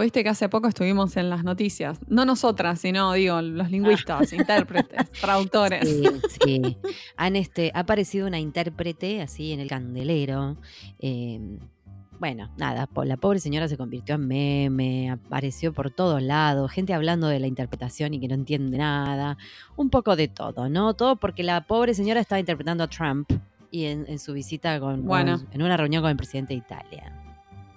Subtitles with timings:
[0.00, 1.98] viste que hace poco estuvimos en las noticias.
[2.08, 5.88] No nosotras, sino, digo, los lingüistas, intérpretes, traductores.
[5.88, 6.04] Sí,
[6.44, 6.76] sí.
[7.16, 10.56] Han este, ha aparecido una intérprete así en el candelero.
[10.98, 11.58] eh,
[12.18, 17.26] bueno, nada, la pobre señora se convirtió en meme, apareció por todos lados, gente hablando
[17.28, 19.36] de la interpretación y que no entiende nada,
[19.76, 20.94] un poco de todo, ¿no?
[20.94, 23.30] Todo porque la pobre señora estaba interpretando a Trump
[23.70, 25.36] y en, en su visita con, Bueno.
[25.40, 27.12] con- en una reunión con el presidente de Italia.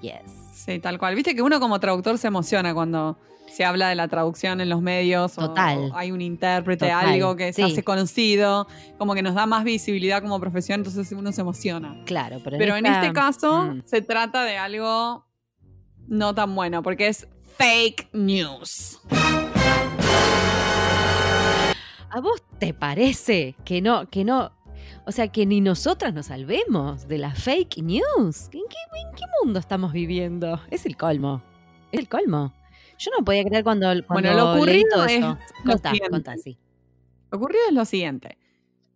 [0.01, 0.21] Yes.
[0.53, 1.15] Sí, tal cual.
[1.15, 3.17] Viste que uno como traductor se emociona cuando
[3.51, 5.37] se habla de la traducción en los medios.
[5.37, 5.89] o- Total.
[5.91, 7.71] o hay un intérprete, Total, algo que se sí.
[7.71, 8.67] hace conocido,
[8.97, 11.95] como que nos da más visibilidad como profesión, entonces uno se emociona.
[12.05, 13.81] Claro, pero, Pero en esta- este caso Mm.
[13.85, 15.25] se trata de algo
[16.07, 17.27] no tan bueno, porque es
[17.57, 18.99] fake news.
[22.11, 24.51] ¿A vos te parece que no, que no,
[25.05, 28.45] o sea, que ni nosotras nos salvemos de la fake news?
[28.45, 30.59] ¿En qué, en qué mundo estamos viviendo?
[30.69, 31.41] Es el colmo.
[31.91, 32.53] Es el colmo.
[32.97, 35.25] Yo no podía creer cuando, cuando Bueno, lo ocurrido todo es
[35.65, 36.57] Contá, contá, sí.
[37.31, 38.37] Lo ocurrido es lo siguiente.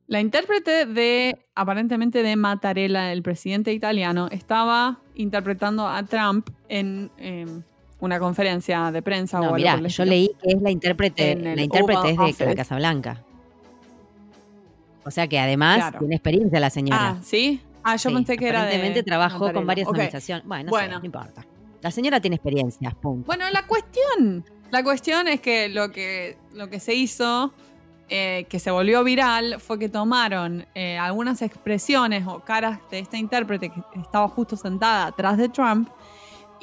[0.07, 7.45] La intérprete de, aparentemente de Mattarella, el presidente italiano, estaba interpretando a Trump en eh,
[7.99, 10.71] una conferencia de prensa o No, algo mirá, por el yo leí que es la
[10.71, 12.55] intérprete, la intérprete es de la.
[12.55, 13.23] Casa Blanca.
[15.05, 15.99] O sea que además Claro.
[15.99, 17.09] tiene experiencia la señora.
[17.09, 17.61] Ah, ¿sí?
[17.83, 20.45] Ah, yo Sí, pensé que era de trabajó con varias organizaciones.
[20.45, 20.93] Bueno, no Bueno.
[20.93, 21.45] sé, no importa.
[21.81, 23.25] La señora tiene experiencia, punto.
[23.27, 27.53] Bueno, la cuestión, la cuestión es que lo que, lo que se hizo,
[28.07, 33.17] eh, que se volvió viral, fue que tomaron eh, algunas expresiones o caras de esta
[33.17, 35.89] intérprete que estaba justo sentada atrás de Trump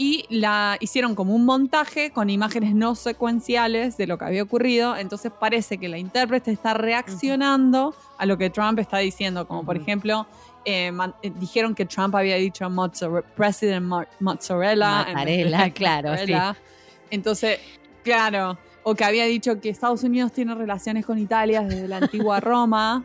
[0.03, 4.97] y la hicieron como un montaje con imágenes no secuenciales de lo que había ocurrido.
[4.97, 9.77] Entonces parece que la intérprete está reaccionando a lo que Trump está diciendo, como por
[9.77, 10.27] ejemplo.
[10.67, 15.07] eh, man- eh, dijeron que Trump había dicho mozzare- President Mo- Mozzarella.
[15.09, 16.33] en Mozzarella, claro, sí.
[16.33, 16.57] Mozzarella.
[17.11, 17.59] Entonces,
[18.05, 22.41] claro, o que había dicho que Estados Unidos tiene relaciones con Italia desde la antigua
[22.41, 23.03] Roma.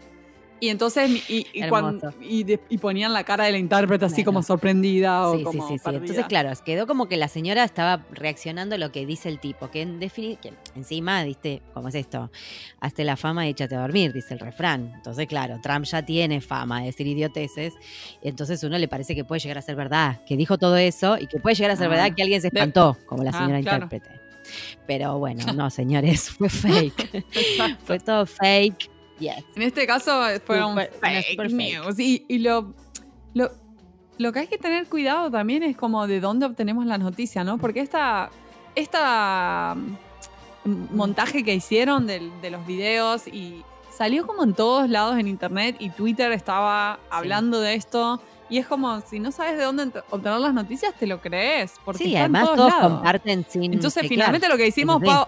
[0.60, 2.14] Y entonces, y, y, cuan- Hermoso.
[2.22, 5.44] y de- y ponían la cara de la intérprete así como sorprendida o Sí, sí,
[5.44, 5.90] como sí, sí.
[5.94, 9.70] Entonces, claro, quedó como que la señora estaba reaccionando a lo que dice el tipo,
[9.70, 12.32] que en defini- que encima, diste, ¿cómo es esto?
[12.80, 14.94] Hazte la fama y échate a dormir, dice el refrán.
[14.96, 17.74] Entonces, claro, Trump ya tiene fama de decir idioteces,
[18.22, 21.28] entonces uno le parece que puede llegar a ser verdad, que dijo todo eso y
[21.28, 21.90] que puede llegar a ser Ah.
[21.90, 23.84] verdad que alguien se espantó, como la Ah, señora claro.
[23.84, 24.22] intérprete.
[24.88, 27.26] Pero bueno, no, señores, fue fake.
[27.86, 28.90] Fue todo fake.
[29.20, 29.44] Yes.
[29.56, 32.00] En este caso fueron Super- fake news.
[32.00, 32.74] Y, y lo,
[33.34, 33.52] lo,
[34.18, 37.58] lo que hay que tener cuidado también es como de dónde obtenemos la noticia, ¿no?
[37.58, 38.30] Porque esta,
[38.76, 39.76] esta
[40.66, 43.64] mm, montaje que hicieron de, los videos y
[43.96, 48.22] salió como en todos lados en internet y Twitter estaba hablando de esto.
[48.50, 51.74] Y es como, si no sabes de dónde obtener las noticias, te lo crees.
[51.84, 52.94] Porque Sí, además todos todos lados.
[52.94, 54.10] comparten sin Entonces, chequear.
[54.10, 55.06] finalmente lo que hicimos, Sí.
[55.08, 55.26] Pau.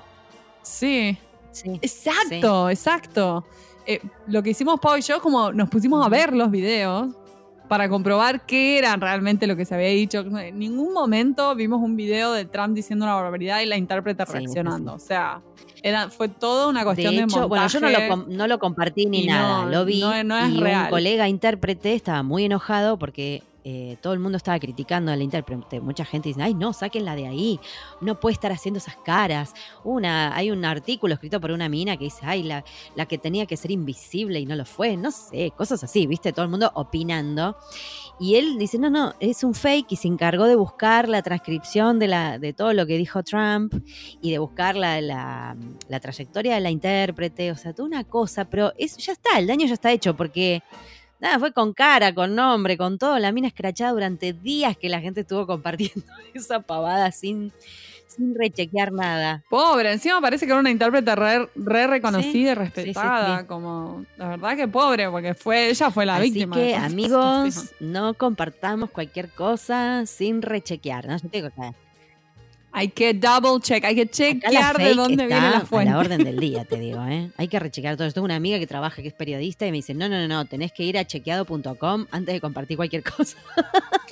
[0.62, 1.18] Sí.
[1.52, 1.80] Sí.
[1.82, 3.44] Exacto, exacto.
[3.88, 7.08] Eh, lo que hicimos Pau y yo es como nos pusimos a ver los videos
[7.70, 10.20] para comprobar qué era realmente lo que se había dicho.
[10.40, 14.32] En ningún momento vimos un video de Trump diciendo una barbaridad y la intérprete Sí,
[14.34, 14.92] reaccionando.
[14.92, 15.04] sí.
[15.04, 15.42] O sea,
[15.84, 18.38] era, fue toda una De cuestión de, hecho, bueno, yo no lo, montaje.
[18.38, 20.84] no lo compartí ni nada, no- lo vi no- no es y real.
[20.86, 25.82] un colega intérprete estaba muy enojado porque eh, todo el mundo estaba criticando al intérprete.
[25.82, 27.60] Mucha gente dice, ay no, sáquenla de ahí,
[28.00, 29.54] no puede estar haciendo esas caras.
[29.84, 32.64] Una, hay un artículo escrito por una mina que dice, ay, la,
[32.96, 36.32] la que tenía que ser invisible y no lo fue, no sé, cosas así, viste,
[36.32, 37.58] todo el mundo opinando.
[38.22, 42.00] Y él dice, no, no, es un fake y se encargó de buscar la transcripción
[42.00, 43.74] de, la, de todo lo que dijo Trump
[44.22, 45.58] y de buscar la, la,
[45.90, 49.46] la trayectoria de la intérprete, o sea, toda una cosa, pero es, ya está, el
[49.46, 50.64] daño ya está hecho, porque
[51.20, 55.00] nada, fue con cara, con nombre, con todo, la mina escrachada durante días que la
[55.02, 57.52] gente estuvo compartiendo esa pavada sin,
[58.08, 59.44] sin rechequear nada.
[59.50, 63.42] Pobre, encima parece que era una intérprete re, re reconocida y sí, respetada.
[63.42, 63.46] sí.
[63.48, 66.56] Como, la verdad que pobre, porque fue, ella fue la Así víctima.
[66.56, 71.18] que, toda esta amigos, no compartamos cualquier cosa sin rechequear, ¿no?
[71.18, 71.87] Yo te digo que
[72.78, 75.92] Hay que double check, hay que chequear de dónde está viene la a fuente.
[75.92, 77.32] la orden del día, te digo, ¿eh?
[77.36, 78.08] Hay que rechequear todo.
[78.08, 80.28] Yo tengo una amiga que trabaja, que es periodista, y me dice, no, no, no,
[80.28, 83.38] no, tenés que ir a chequeado.com antes de compartir cualquier cosa.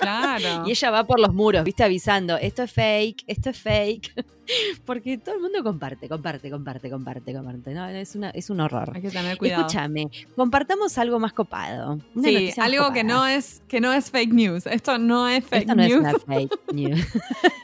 [0.00, 0.64] Claro.
[0.66, 4.12] Y ella va por los muros, viste, avisando, esto es fake, esto es fake.
[4.84, 7.74] Porque todo el mundo comparte, comparte, comparte, comparte, comparte.
[7.74, 8.92] No, es, una, es un horror.
[8.94, 9.62] Hay que tener cuidado.
[9.62, 11.98] Escúchame, compartamos algo más copado.
[12.14, 14.66] Una Sí, algo que no es que no es fake news.
[14.66, 16.00] Esto no es fake Esto no es news.
[16.00, 17.06] una fake news.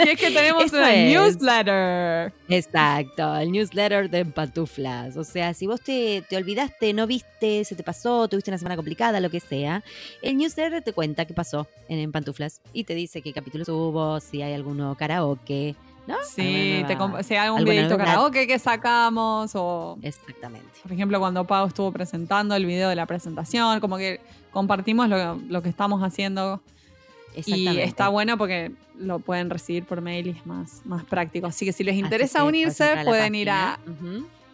[0.04, 2.32] y es que tenemos Esto una es- newsletter.
[2.48, 5.16] Exacto, el newsletter de pantuflas.
[5.16, 8.76] O sea, si vos te, te olvidaste, no viste, se te pasó, tuviste una semana
[8.76, 9.82] complicada, lo que sea,
[10.22, 14.20] el newsletter te cuenta qué pasó en, en pantuflas y te dice qué capítulos hubo,
[14.20, 15.74] si hay alguno karaoke,
[16.06, 16.16] ¿No?
[16.24, 20.66] Sí, te comp- si hay algún videito karaoke que sacamos o Exactamente.
[20.82, 24.20] Por ejemplo, cuando Pau estuvo presentando el video de la presentación, como que
[24.50, 26.60] compartimos lo, lo que estamos haciendo
[27.34, 27.84] y Exactamente.
[27.84, 31.46] está bueno porque lo pueden recibir por mail y es más, más práctico.
[31.46, 33.78] Así que si les interesa que unirse, pueden ir a...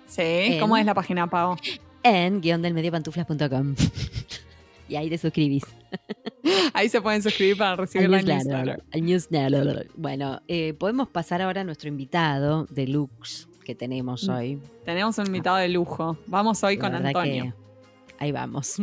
[0.07, 1.57] Sí, ¿cómo es la página, Pau?
[2.05, 3.75] en guion del mediopantuflas.com.
[4.89, 5.65] y ahí te suscribís.
[6.73, 9.89] Ahí se pueden suscribir para recibir la newsletter, newsletter.
[9.97, 14.63] Bueno, eh, podemos pasar ahora a nuestro invitado deluxe que tenemos Mm, hoy.
[14.85, 16.17] Tenemos un invitado de lujo.
[16.27, 17.55] Vamos hoy La con Antonio.
[18.19, 18.81] ahí vamos.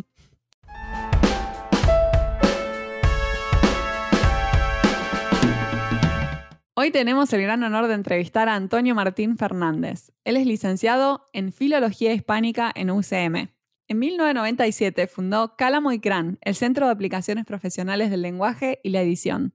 [6.78, 10.12] Hoy tenemos el gran honor de entrevistar a Antonio Martín Fernández.
[10.26, 13.55] Él es licenciado en Filología Hispánica en UCM.
[13.88, 19.02] En 1997 fundó Cálamo y Cran, el Centro de Aplicaciones Profesionales del Lenguaje y la
[19.02, 19.54] Edición.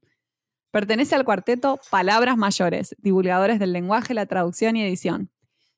[0.70, 5.32] Pertenece al cuarteto Palabras Mayores, divulgadores del lenguaje, la traducción y edición.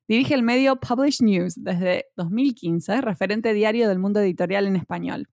[0.06, 5.28] Dirige el medio Publish News desde 2015, referente diario del mundo editorial en español.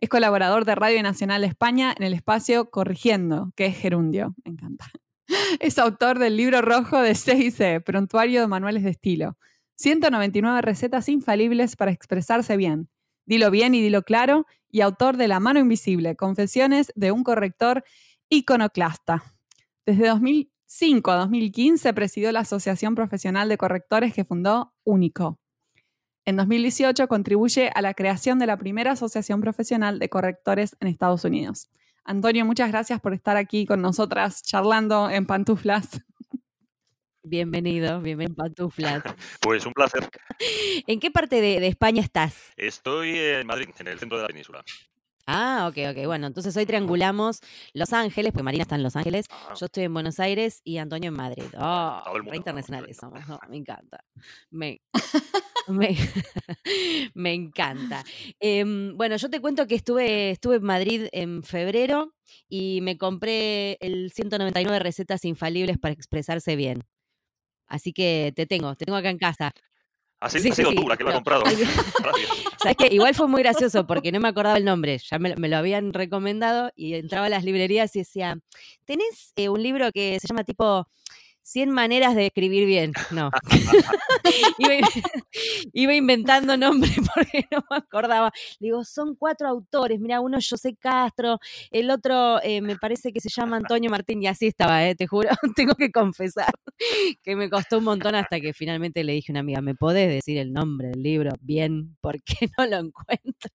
[0.00, 4.34] Es colaborador de Radio Nacional de España en el espacio Corrigiendo, que es gerundio.
[4.44, 4.86] Me encanta.
[5.60, 9.36] Es autor del libro rojo de C&C, Prontuario de Manuales de Estilo.
[9.80, 12.90] 199 recetas infalibles para expresarse bien.
[13.24, 14.46] Dilo bien y dilo claro.
[14.70, 17.82] Y autor de La mano invisible, Confesiones de un corrector
[18.28, 19.24] iconoclasta.
[19.86, 25.38] Desde 2005 a 2015 presidió la Asociación Profesional de Correctores que fundó Único.
[26.26, 31.24] En 2018 contribuye a la creación de la primera asociación profesional de correctores en Estados
[31.24, 31.70] Unidos.
[32.04, 36.02] Antonio, muchas gracias por estar aquí con nosotras charlando en pantuflas.
[37.22, 39.02] Bienvenido, bienvenido Pantuflas.
[39.42, 40.08] Pues un placer.
[40.86, 42.52] ¿En qué parte de, de España estás?
[42.56, 44.64] Estoy en Madrid, en el centro de la península.
[45.26, 46.06] Ah, ok, ok.
[46.06, 47.40] Bueno, entonces hoy triangulamos
[47.72, 50.78] Los Ángeles, porque Marina está en Los Ángeles, Ah, yo estoy en Buenos Aires y
[50.78, 51.44] Antonio en Madrid.
[51.56, 54.02] Oh, todo el mundo, internacionales somos, no, me encanta.
[54.50, 54.80] Me,
[55.68, 55.96] me,
[57.14, 58.02] me encanta.
[58.40, 62.14] Em, bueno, yo te cuento que estuve, estuve en Madrid en febrero
[62.48, 66.84] y me compré el 199 recetas infalibles para expresarse bien.
[67.70, 69.52] Así que te tengo, te tengo acá en casa.
[70.20, 71.44] ¿Has sido, Sí, has sí, sido sí, tú la que lo ha comprado?
[72.58, 72.88] ¿Sabes qué?
[72.90, 74.98] Igual fue muy gracioso porque no me acordaba el nombre.
[74.98, 78.38] Ya me, lo- me lo habían recomendado y entraba a las librerías y decía,
[78.84, 80.86] ¿tenés eh, un libro que se llama tipo
[81.50, 82.92] 100 maneras de escribir bien?
[83.10, 83.30] No.
[84.58, 84.74] iba,
[85.72, 88.30] iba inventando nombres porque no me acordaba.
[88.60, 89.98] Le digo, son cuatro autores.
[90.00, 91.38] Mira, uno es José Castro,
[91.70, 95.06] el otro eh, me parece que se llama Antonio Martín y así estaba, eh, te
[95.06, 95.30] juro.
[95.56, 96.52] Tengo que confesar
[97.22, 100.08] que me costó un montón hasta que finalmente le dije a una amiga, ¿me podés
[100.08, 101.96] decir el nombre del libro bien?
[102.00, 103.50] Porque no lo encuentro.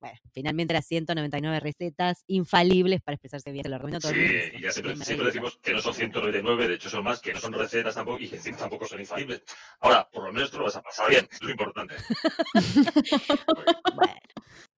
[0.00, 3.62] Bueno, finalmente las 199 recetas infalibles para expresarse bien.
[3.62, 4.58] Te lo recomiendo todo Sí, el mundo.
[4.58, 7.52] y ya siempre, decimos que no son 199, de hecho son más, que no son
[7.52, 9.42] recetas tampoco y que tampoco son infalibles.
[9.80, 11.94] Ahora, por lo menos tú lo vas a pasar bien, es lo importante.
[13.94, 14.12] Bueno,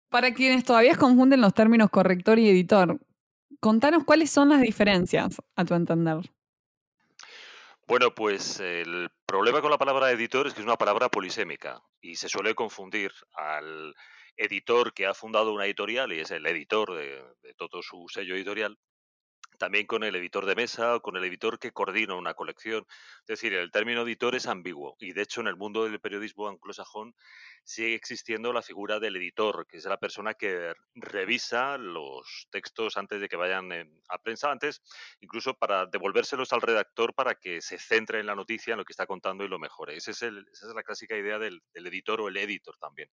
[0.08, 3.00] Para quienes todavía confunden los términos corrector y editor,
[3.61, 6.19] contanos cuáles son las diferencias, a tu entender.
[7.88, 12.17] Bueno, pues el problema con la palabra editor es que es una palabra polisémica y
[12.17, 13.95] se suele confundir al
[14.37, 18.78] editor que ha fundado una editorial y es el editor de, todo su sello editorial,
[19.59, 22.85] también con el editor de mesa o con el editor que coordina una colección.
[23.21, 26.49] Es decir, el término editor es ambiguo y de hecho en el mundo del periodismo
[26.49, 27.14] anglosajón
[27.64, 33.21] sigue existiendo la figura del editor, que es la persona que revisa los textos antes
[33.21, 33.73] de que vayan
[34.09, 34.83] a prensa, antes
[35.21, 38.93] incluso para devolvérselos al redactor para que se centre en la noticia, en lo que
[38.93, 39.97] está contando y lo mejore.
[39.97, 43.09] Es esa es la clásica idea del editor o el editor también,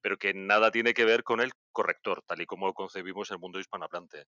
[0.00, 3.36] pero que nada tiene que ver con el corrector, tal y como lo concebimos en
[3.36, 4.26] el mundo hispanohablante.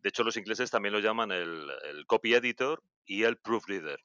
[0.00, 4.00] De hecho, los ingleses también lo llaman el, el copy editor y el proofreader.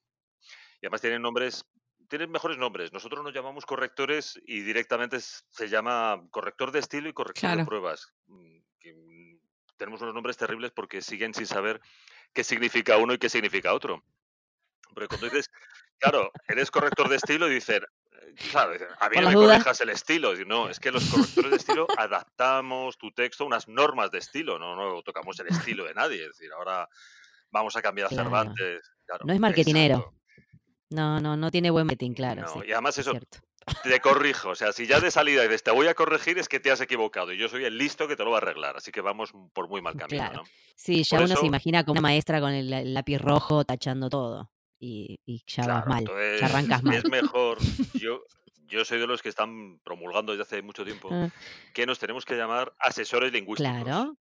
[0.81, 1.65] Y además tienen nombres,
[2.09, 2.91] tienen mejores nombres.
[2.93, 7.57] Nosotros nos llamamos correctores y directamente se llama corrector de estilo y corrector Claro.
[7.57, 8.13] de pruebas.
[8.27, 9.39] Mm, que, mm,
[9.77, 11.81] tenemos unos nombres terribles porque siguen sin saber
[12.33, 14.03] qué significa uno y qué significa otro.
[14.93, 15.49] Porque cuando dices,
[15.99, 17.83] claro, eres corrector de estilo y dicen,
[18.51, 19.57] claro, a mí no me dudas.
[19.57, 20.33] corrijas el estilo.
[20.45, 24.57] No, es que los correctores de estilo adaptamos tu texto a unas normas de estilo,
[24.59, 26.21] no, no tocamos el estilo de nadie.
[26.23, 26.87] Es decir, ahora
[27.51, 28.09] vamos a cambiar a.
[28.09, 28.81] Cervantes.
[29.05, 29.95] claro, No es marketinero.
[29.97, 30.15] exacto.
[30.89, 32.41] no, no, no tiene buen meeting, claro.
[32.41, 33.17] No, sí, y además es eso,
[33.83, 34.49] te corrijo.
[34.49, 36.81] O sea, si ya de salida dices, te voy a corregir, es que te has
[36.81, 37.31] equivocado.
[37.33, 38.77] Y yo soy el listo que te lo va a arreglar.
[38.77, 40.37] Así que vamos por muy mal camino, Claro.
[40.43, 40.49] ¿no?
[40.75, 44.09] Sí, ya Por uno eso- se imagina como una maestra con el lápiz rojo tachando
[44.09, 44.51] todo.
[44.79, 46.95] Y, y ya vas Claro, mal, entonces ya arrancas mal.
[46.99, 47.65] es mejor.
[47.93, 48.25] Yo,
[48.67, 51.29] yo soy de los que están promulgando desde hace mucho tiempo Ah,
[51.73, 53.89] que nos tenemos que llamar asesores lingüísticos.
[53.89, 54.17] Claro.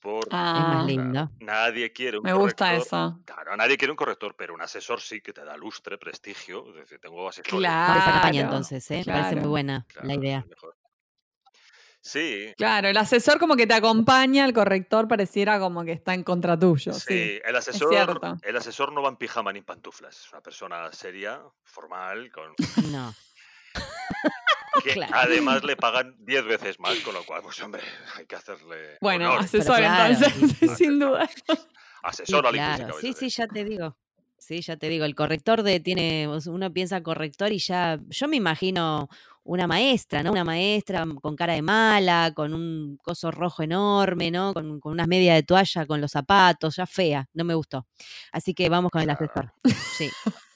[0.00, 1.30] Por, Ah, lindo.
[1.40, 2.34] nadie quiere un me corrector.
[2.34, 3.22] gusta eso.
[3.24, 6.68] Claro, nadie quiere un corrector, pero un asesor sí que te da lustre, prestigio.
[6.70, 7.78] Es decir, tengo asesores.
[7.84, 9.04] Para esa campaña Claro, entonces, ¿eh?
[9.06, 9.50] Me parece muy claro.
[9.50, 10.46] buena Claro, la es idea.
[10.46, 10.76] mejor.
[12.08, 16.22] Sí, Claro, el asesor como que te acompaña, el corrector pareciera como que está en
[16.22, 16.92] contra tuyo.
[16.92, 18.38] Sí, sí, el es asesor, cierto.
[18.42, 20.16] el asesor no va en pijama ni en pantuflas.
[20.20, 22.54] Es una persona seria, formal, con
[22.92, 23.12] No.
[24.84, 25.12] que Claro.
[25.16, 27.82] además le pagan 10 veces más, con lo cual, pues hombre,
[28.16, 29.40] hay que hacerle Bueno, honor.
[29.44, 31.26] asesor claro, entonces, sí, sin duda.
[31.28, 31.54] Sí,
[32.04, 32.94] Asesora claro.
[33.00, 33.96] Sí, sí, ya te digo.
[34.38, 35.04] Sí, ya te digo.
[35.04, 39.08] El corrector de tiene, o sea, uno piensa corrector y ya, yo me imagino
[39.46, 40.32] una maestra, ¿no?
[40.32, 44.52] Una maestra con cara de mala, con un coso rojo enorme, ¿no?
[44.52, 47.28] Con, con unas medias de toalla, con los zapatos, ya fea.
[47.32, 47.86] No me gustó.
[48.32, 49.52] Así que vamos con el asesor.
[49.96, 50.10] Sí,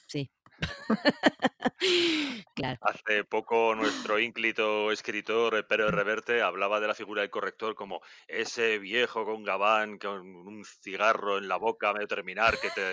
[0.07, 0.29] sí.
[2.53, 2.79] claro.
[2.81, 8.77] Hace poco nuestro ínclito escritor Pérez Reverte hablaba de la figura del corrector como ese
[8.77, 12.91] viejo con gabán, con un cigarro en la boca a medio terminar que te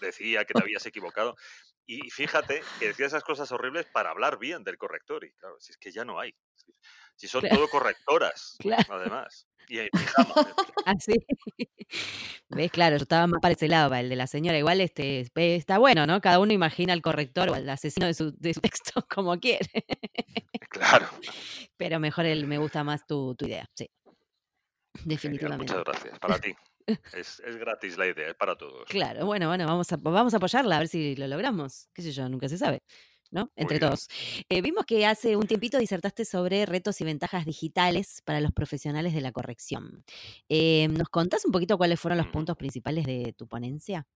[0.00, 1.36] decía que te habías equivocado.
[1.86, 5.24] Y fíjate que decía esas cosas horribles para hablar bien del corrector.
[5.24, 6.34] Y claro, si es que ya no hay.
[7.16, 7.56] Si- son Claro.
[7.56, 8.94] todo correctoras, Claro.
[8.94, 9.46] además.
[9.68, 10.34] Y en pijama.
[10.86, 11.12] Así.
[12.48, 12.70] ¿Ves?
[12.72, 14.58] Claro, yo estaba más para ese lado, para el de la señora.
[14.58, 16.20] Igual este está bueno, ¿no?
[16.20, 19.68] Cada uno imagina al corrector o al asesino de su, de su texto como quiere.
[20.70, 21.08] Claro.
[21.76, 23.88] Pero mejor el, me gusta más tu, tu idea, sí.
[24.94, 25.72] Genial, Definitivamente.
[25.74, 26.18] muchas gracias.
[26.18, 26.54] Para ti.
[27.12, 28.84] Es, es gratis la idea, es para todos.
[28.88, 31.88] Claro, bueno, bueno, vamos a, vamos a apoyarla a ver si lo logramos.
[31.92, 32.82] Qué sé yo, nunca se sabe.
[33.30, 33.50] ¿No?
[33.56, 34.08] Entre todos.
[34.50, 39.14] Eh, vimos que hace un tiempito disertaste sobre retos y ventajas digitales para los profesionales
[39.14, 40.04] de la corrección.
[40.50, 42.32] Eh, ¿Nos contás un poquito cuáles fueron los Ujú.
[42.32, 44.06] puntos principales de tu ponencia?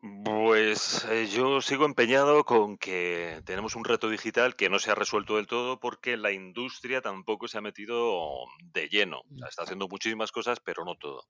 [0.00, 4.94] Pues eh, yo sigo empeñado con que tenemos un reto digital que no se ha
[4.94, 9.18] resuelto del todo porque la industria tampoco se ha metido de lleno.
[9.18, 11.22] O sea, está haciendo muchísimas cosas, pero no todo.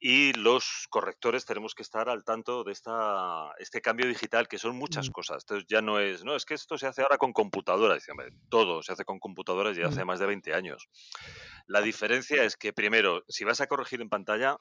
[0.00, 4.76] Y los correctores tenemos que estar al tanto de esta, este cambio digital, que son
[4.76, 5.12] muchas Mm.
[5.12, 5.44] cosas.
[5.44, 7.98] Entonces ya no es, no, es que esto se hace ahora con computadoras.
[7.98, 10.06] Dice, "Hombre, todo se hace con computadoras y hace Mm.
[10.06, 10.88] más de 20 años.
[11.66, 14.58] La diferencia es que primero, si vas a corregir en pantalla,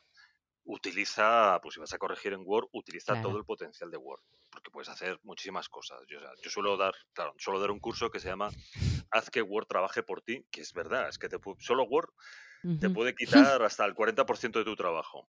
[0.64, 3.22] utiliza, pues si vas a corregir en Word, utiliza Claro.
[3.22, 6.02] todo el potencial de Word, porque puedes hacer muchísimas cosas.
[6.08, 8.50] Yo, o sea, yo suelo dar, claro, suelo dar un curso que se llama
[9.12, 12.10] Haz que Word trabaje por ti, que es verdad, es que te, solo Word
[12.80, 15.30] te puede quitar hasta el 40% de tu trabajo.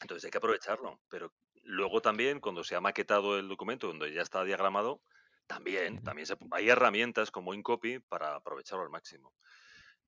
[0.00, 1.32] Entonces hay que aprovecharlo, pero
[1.62, 5.02] luego también cuando se ha maquetado el documento, donde ya está diagramado,
[5.46, 9.34] también, también se, hay herramientas como InCopy para aprovecharlo al máximo.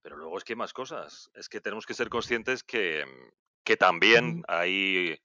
[0.02, 1.30] Pero luego es que hay más cosas.
[1.34, 3.04] Es que tenemos que ser conscientes que,
[3.66, 5.20] que también hay,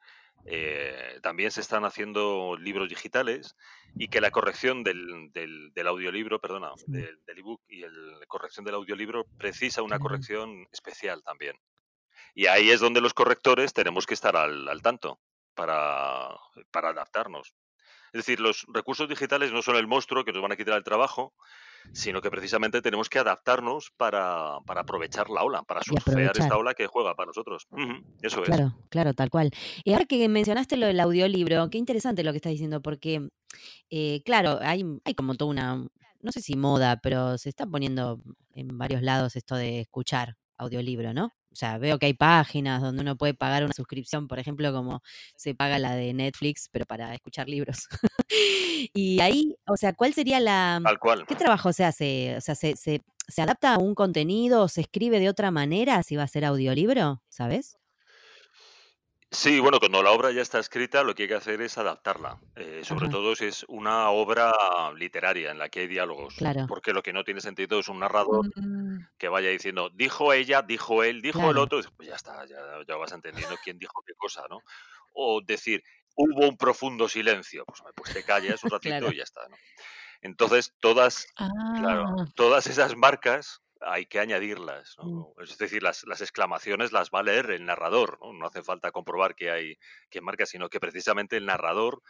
[0.46, 3.56] eh, también se están haciendo libros digitales
[3.98, 8.26] y que la corrección del, del, del audiolibro, perdona, del, del ebook y el- la
[8.26, 11.56] corrección del audiolibro precisa una corrección especial también.
[12.34, 15.20] Y ahí es donde los correctores tenemos que estar al, al tanto
[15.54, 16.36] para,
[16.72, 17.54] para adaptarnos.
[18.14, 20.84] Es decir, los recursos digitales no son el monstruo que nos van a quitar el
[20.84, 21.36] trabajo,
[21.92, 26.74] sino que precisamente tenemos que adaptarnos para, para aprovechar la ola, para surfear esta ola
[26.74, 27.68] que juega para nosotros.
[28.22, 28.48] Eso es.
[28.48, 29.52] Claro, claro, tal cual.
[29.84, 33.30] Y ahora que mencionaste lo del audiolibro, qué interesante lo que estás diciendo, porque,
[33.90, 35.76] eh, claro, hay, hay como toda una,
[36.22, 38.22] no sé si moda, pero se está poniendo
[38.54, 41.34] en varios lados esto de escuchar audiolibro, ¿no?
[41.52, 45.02] O sea, veo que hay páginas donde uno puede pagar una suscripción, por ejemplo, como
[45.36, 47.90] se paga la de Netflix, pero para escuchar libros.
[48.94, 50.80] y ahí, o sea, ¿cuál sería la...
[50.82, 51.26] Tal cual.
[51.28, 52.38] ¿Qué trabajo se hace?
[52.38, 56.02] O sea, ¿se, se, se adapta a un contenido o se escribe de otra manera
[56.04, 57.22] si va a ser audiolibro?
[57.28, 57.81] ¿Sabes?
[59.34, 62.38] Sí, bueno, cuando la obra ya está escrita, lo que hay que hacer es adaptarla.
[62.56, 63.12] eh, sobre Ajá.
[63.12, 64.52] todo si es una obra
[64.98, 66.36] literaria en la que hay diálogos.
[66.36, 66.66] Claro.
[66.68, 70.62] Porque lo que no tiene sentido es un narrador Mm, que vaya diciendo, dijo ella,
[70.62, 71.80] dijo él, dijo el otro.
[71.96, 74.60] Pues ya está, ya, ya vas entendiendo quién dijo qué cosa, ¿no?
[75.14, 75.82] O decir,
[76.16, 77.64] hubo un profundo silencio.
[77.66, 79.12] Pues, pues te callas un ratito Claro.
[79.14, 79.56] y ya está, ¿no?
[80.22, 81.28] Entonces, todas,
[81.78, 85.34] claro, Ah, todas esas marcas hay que añadirlas, Mm, ¿no?
[85.44, 88.34] Es decir, las, las exclamaciones las va a leer el narrador, ¿no?
[88.34, 89.78] No hace falta comprobar que hay
[90.10, 92.02] que marcas, sino que precisamente el narrador,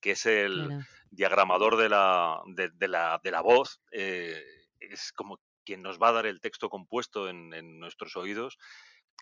[0.00, 0.86] que es el Claro.
[1.10, 4.42] diagramador de la, de, de la, de la voz, eh,
[4.80, 8.56] es como quien nos va a dar el texto compuesto en, en nuestros oídos,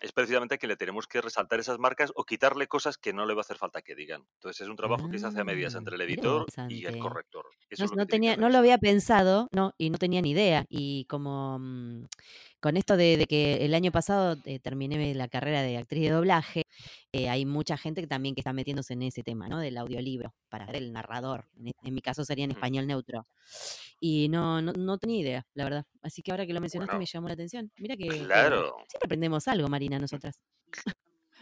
[0.01, 3.33] es precisamente que le tenemos que resaltar esas marcas o quitarle cosas que no le
[3.33, 4.25] va a hacer falta que digan.
[4.35, 6.97] Entonces es un trabajo que se hace a medias Ah, entre el editor y el
[6.97, 7.45] corrector.
[7.69, 10.65] Eso No, lo no tenía, no lo había pensado, no, y no tenía ni idea.
[10.69, 12.05] Y como, mm,
[12.59, 16.63] con esto de, que el año pasado eh, terminé la carrera de actriz de doblaje,
[17.11, 19.59] eh, hay mucha gente que también que está metiéndose en ese tema, ¿no?
[19.59, 21.45] Del audiolibro, para ser el narrador.
[21.57, 23.27] En, e, mi caso sería en español neutro.
[23.99, 25.85] Y no, no, tenía idea, la verdad.
[26.01, 27.71] Así que ahora que lo mencionaste me llamó la atención.
[27.77, 28.75] Mira que, claro.
[28.87, 30.39] siempre aprendemos algo, Marina, nosotras.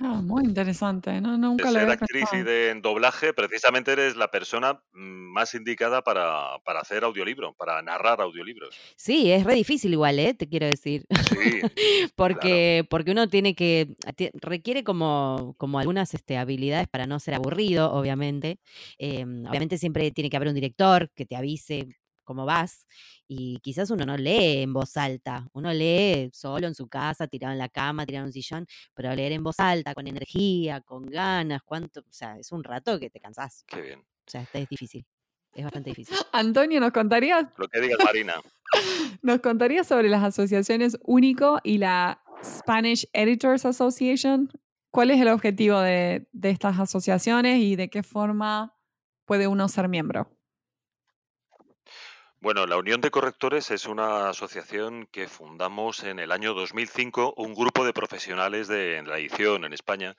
[0.09, 1.37] Ah, muy interesante, ¿no?
[1.37, 7.03] Nunca de ser actriz y de doblaje, precisamente eres la persona más indicada para, hacer
[7.03, 8.73] audiolibro, para narrar audiolibros.
[8.95, 10.33] Sí, es re difícil igual, ¿eh?
[10.33, 11.05] Te quiero decir.
[11.29, 11.61] Sí.
[12.15, 13.95] porque, porque uno tiene que,
[14.33, 18.59] requiere como, como algunas este, habilidades para no ser aburrido, obviamente.
[18.97, 21.89] Em, obviamente siempre tiene que haber un director que te avise
[22.27, 22.85] cómo vas.
[23.27, 27.53] Y quizás uno no lee en voz alta, uno lee solo en su casa, tirado
[27.53, 31.05] en la cama, tirado en un sillón, pero leer en voz alta, con energía, con
[31.07, 33.63] ganas, cuánto, o sea, es un rato que te cansás.
[33.65, 33.99] Qué bien.
[34.01, 35.05] O sea, es difícil.
[35.53, 36.15] Es bastante difícil.
[36.33, 37.45] Antonio, ¿nos contarías?
[37.57, 38.35] Lo que diga Marina.
[39.23, 44.51] ¿Nos contarías sobre las asociaciones Único y la Spanish Editors Association?
[44.91, 48.75] ¿Cuál es el objetivo de estas asociaciones y de qué forma
[49.25, 50.36] puede uno ser miembro?
[52.47, 57.53] Bueno, la Unión de Correctores es una asociación que fundamos en el año 2005, un
[57.53, 60.15] grupo de profesionales de la edición en España.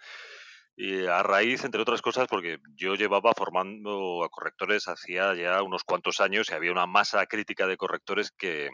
[0.76, 5.85] Y a raíz, entre otras cosas, porque yo llevaba formando a correctores hacía ya unos
[5.85, 8.68] cuantos años y había una masa crítica de correctores que,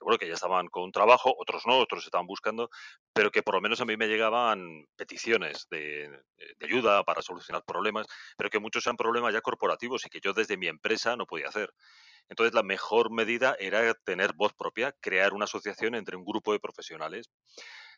[0.00, 2.68] bueno, que ya estaban con trabajo, otros no, otros estaban buscando,
[3.12, 6.10] pero que por lo menos a mí me llegaban peticiones de,
[6.58, 10.32] de, ayuda para solucionar problemas, pero que muchos eran problemas ya corporativos y que yo
[10.32, 11.72] desde mi empresa no podía hacer.
[12.28, 16.60] Entonces, la mejor medida era tener voz propia, crear una asociación entre un grupo de
[16.60, 17.30] profesionales,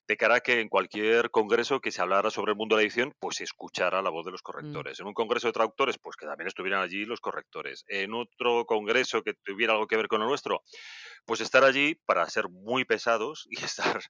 [0.07, 2.87] de cara a que en cualquier congreso que se hablara sobre el mundo de la
[2.87, 4.45] edición, pues se escuchara la voz de los mm.
[4.45, 5.01] correctores.
[5.01, 7.85] En un congreso de traductores, pues que también estuvieran allí los correctores.
[7.87, 10.63] En otro congreso que tuviera algo que ver con lo nuestro,
[11.25, 14.01] pues estar allí para ser muy pesados y estar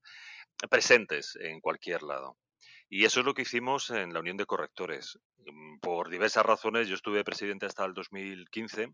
[0.71, 2.37] presentes en cualquier lado.
[2.89, 5.19] Y eso es lo que hicimos en la Unión de Correctores.
[5.39, 8.89] Mm, por diversas razones, yo estuve presidente hasta el 2015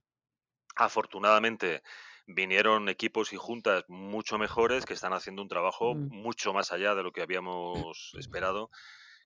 [0.77, 1.83] Afortunadamente
[2.27, 6.09] vinieron equipos y juntas mucho mejores que están haciendo un trabajo mm.
[6.11, 8.71] mucho más allá de lo que habíamos esperado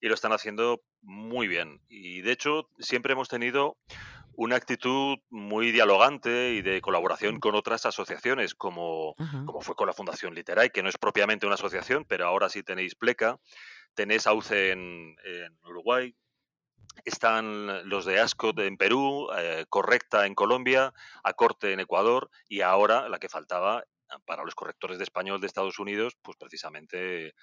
[0.01, 1.81] y lo están haciendo muy bien.
[1.89, 3.77] Y de hecho siempre hemos tenido
[4.35, 9.93] una actitud muy dialogante y de colaboración con otras asociaciones, como, como fue con la
[9.93, 13.39] Fundación Literay, que no es propiamente una asociación, pero ahora sí tenéis Pleca,
[13.95, 16.15] tenéis AUCE en, en Uruguay,
[17.05, 23.09] están los de ASCO en Perú, eh, Correcta en Colombia, Acorte en Ecuador y ahora
[23.09, 23.85] la que faltaba
[24.27, 27.35] para los correctores de español de Estados Unidos, pues precisamente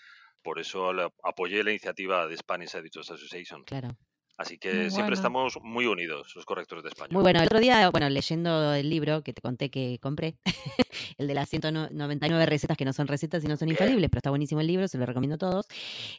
[0.42, 0.92] por eso
[1.24, 3.64] apoyé la iniciativa de Spanish Editors Association.
[3.64, 3.98] Claro.
[4.38, 7.12] Así que siempre estamos muy unidos, los correctores de español.
[7.12, 7.40] Muy bueno.
[7.40, 10.38] El otro día, bueno, leyendo el libro que te conté que compré,
[11.18, 14.30] el de las 199 recetas que no son recetas y no son infalibles, pero está
[14.30, 15.68] buenísimo el libro, se lo recomiendo a todos.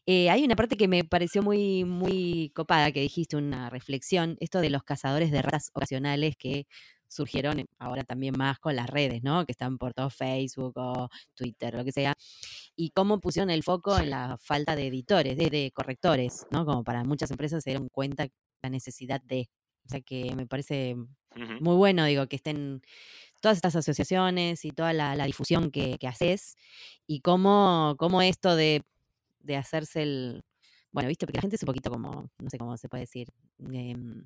[0.04, 4.60] Eh, hay una parte que me pareció muy, muy copada, que dijiste una reflexión, esto
[4.60, 6.66] de los cazadores de ratas ocasionales que
[7.08, 9.44] surgieron ahora también más con las redes, ¿no?
[9.46, 12.14] Que están por todo Facebook o Twitter, lo que sea.
[12.80, 16.64] Y cómo pusieron el foco en la falta de editores, de, correctores, ¿no?
[16.64, 18.28] Como para muchas empresas se dieron cuenta
[18.62, 19.48] la necesidad de.
[19.84, 20.94] O sea que me parece
[21.60, 22.82] muy bueno, digo, que estén
[23.40, 26.56] todas estas asociaciones y toda la, difusión que, haces
[27.06, 28.84] y cómo, cómo esto de,
[29.40, 30.44] de, hacerse el...
[30.92, 33.28] Bueno, viste, porque la gente es un poquito como, no sé cómo se puede decir,
[33.72, 34.24] em,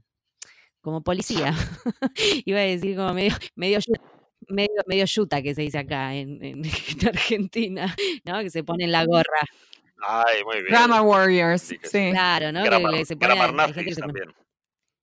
[0.82, 1.54] como policía.
[2.44, 3.78] Iba a decir como medio, medio
[4.48, 6.62] medio, medio yuta que se dice acá en, en,
[7.08, 8.40] Argentina, ¿no?
[8.40, 9.40] Que se ponen la gorra.
[10.06, 10.66] Ay, muy bien.
[10.68, 11.78] Grammar Warriors, sí.
[12.10, 12.62] Claro, ¿no?
[12.64, 14.34] que se pone, grammar nazis también.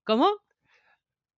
[0.04, 0.30] ¿Cómo?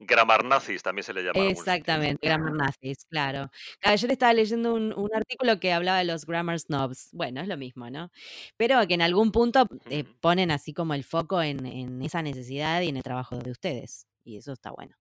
[0.02, 1.46] Grammar nazis también se le llama.
[1.48, 3.52] Exactamente, grammar nazis, claro.
[3.84, 7.10] le estaba leyendo un, un, artículo que hablaba de los grammar snobs.
[7.12, 8.10] Bueno, es lo mismo, ¿no?
[8.56, 12.82] Pero que en algún punto eh, ponen así como el foco en, en esa necesidad
[12.82, 14.96] y en el trabajo de ustedes y eso está bueno,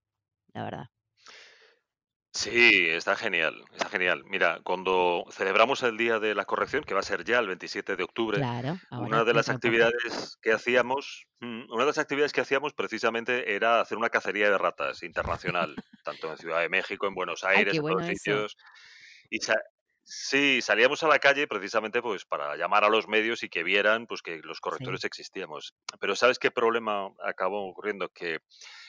[0.55, 0.91] la verdad.
[2.39, 4.23] Sí, está genial, está genial.
[4.25, 7.97] Mira, cuando celebramos el Día de la Corrección, que va a ser ya el 27
[7.97, 8.41] de octubre,
[8.93, 13.81] una de las actividades que hacíamos, mm, una de las actividades que hacíamos precisamente era
[13.81, 15.75] hacer una cacería de ratas internacional,
[16.05, 18.57] tanto en Ciudad de México, en Buenos Aires, en todos sitios.
[19.31, 19.41] Y
[20.11, 24.07] Sí, salíamos a la calle precisamente pues para llamar a los medios y que vieran
[24.07, 25.75] pues que los correctores existíamos.
[26.01, 28.09] Pero ¿sabes qué problema acabó ocurriendo?
[28.09, 28.39] Que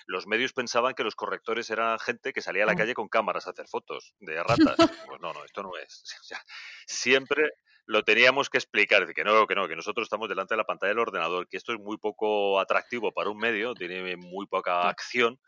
[0.09, 3.45] los medios pensaban que los correctores eran gente que salía a la calle con cámaras
[3.45, 4.75] a hacer fotos de ratas.
[5.05, 6.03] Pues no, no, esto no es.
[6.87, 7.51] siempre
[7.85, 10.89] lo teníamos que explicar, que no, que no, que nosotros estamos delante de la pantalla
[10.89, 15.39] del ordenador, que esto es muy poco atractivo para un medio, tiene muy poca acción,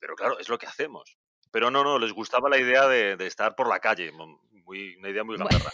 [0.00, 1.16] pero claro, es lo que hacemos.
[1.50, 5.24] Pero no, no, les gustaba la idea de, estar por la calle, muy, una idea
[5.24, 5.70] muy gamberra.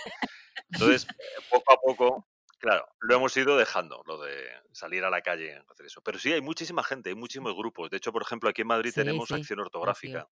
[0.71, 1.07] Entonces,
[1.51, 2.27] poco a poco,
[2.63, 6.01] claro, lo hemos ido dejando, lo de salir a la calle hacer eso.
[6.03, 7.91] Pero sí, hay muchísima gente, hay muchísimos grupos.
[7.91, 10.29] De hecho, por ejemplo, aquí en Madrid Sí, tenemos sí, acción ortográfica.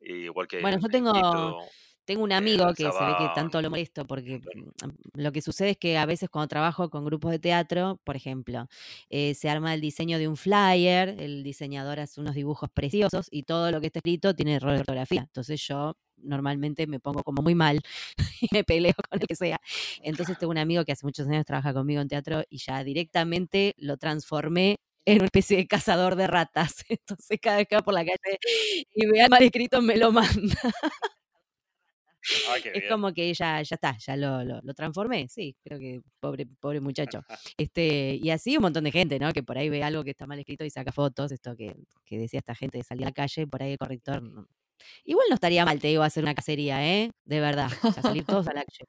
[0.00, 1.68] Igual que Bueno, en, yo en tengo,
[2.06, 5.42] tengo un en amigo que se ve que tanto lo molesto porque mm, lo que
[5.42, 8.68] sucede es que a veces cuando trabajo con grupos de teatro, por ejemplo,
[9.10, 13.42] eh, se arma el diseño de un flyer, el diseñador hace unos dibujos preciosos y
[13.42, 15.22] todo lo que está escrito tiene error de ortografía.
[15.22, 17.80] Entonces yo normalmente me pongo como muy mal
[18.40, 19.60] y me peleo con el que sea.
[20.02, 23.74] Entonces tengo un amigo que hace muchos años trabaja conmigo en teatro y ya directamente
[23.78, 26.84] lo transformé en una especie de cazador de ratas.
[26.88, 28.38] Entonces cada vez que va por la calle
[28.94, 30.60] y vea mal escrito me lo manda.
[32.48, 32.88] Ah, Es bien.
[32.88, 36.80] como que ya, ya está, ya lo, lo, lo transformé, sí, creo que pobre, pobre
[36.80, 37.24] muchacho.
[37.58, 39.32] Este, y así un montón de gente, ¿no?
[39.32, 42.18] Que por ahí ve algo que está mal escrito y saca fotos, esto que, que
[42.18, 44.22] decía esta gente de salir a la calle, por ahí el corrector.
[44.22, 44.46] no.
[45.04, 47.12] Igual no estaría mal, te digo, hacer una cacería, ¿eh?
[47.24, 47.70] De verdad.
[47.82, 48.86] O sea, salir todos a la calle.